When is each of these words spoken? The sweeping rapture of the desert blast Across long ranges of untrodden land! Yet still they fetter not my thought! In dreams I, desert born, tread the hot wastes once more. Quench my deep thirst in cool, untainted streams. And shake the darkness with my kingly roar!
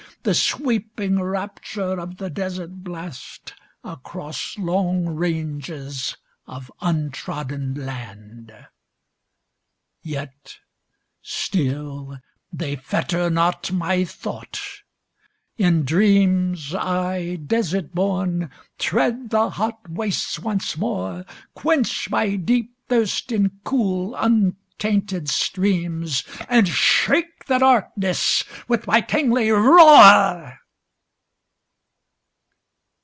The 0.23 0.35
sweeping 0.35 1.19
rapture 1.19 1.99
of 1.99 2.17
the 2.17 2.29
desert 2.29 2.83
blast 2.83 3.55
Across 3.83 4.55
long 4.59 5.07
ranges 5.07 6.15
of 6.45 6.71
untrodden 6.79 7.73
land! 7.73 8.51
Yet 10.03 10.59
still 11.23 12.19
they 12.53 12.75
fetter 12.75 13.31
not 13.31 13.71
my 13.71 14.05
thought! 14.05 14.61
In 15.57 15.85
dreams 15.85 16.75
I, 16.75 17.37
desert 17.37 17.95
born, 17.95 18.51
tread 18.77 19.31
the 19.31 19.49
hot 19.49 19.89
wastes 19.89 20.37
once 20.37 20.77
more. 20.77 21.25
Quench 21.55 22.11
my 22.11 22.35
deep 22.35 22.75
thirst 22.89 23.31
in 23.31 23.59
cool, 23.63 24.15
untainted 24.15 25.29
streams. 25.29 26.23
And 26.49 26.67
shake 26.67 27.25
the 27.45 27.57
darkness 27.59 28.43
with 28.67 28.85
my 28.87 29.01
kingly 29.01 29.49
roar! 29.51 30.57